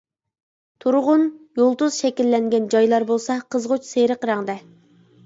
[0.85, 1.25] تۇرغۇن
[1.59, 4.57] يۇلتۇز شەكىللەنگەن جايلار بولسا قىزغۇچ سېرىق رەڭدە.